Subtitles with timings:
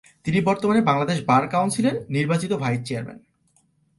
[0.25, 3.19] তিনি বর্তমানে বাংলাদেশ বার কাউন্সিলের নির্বাচিত ভাইস চেয়ারম্যান।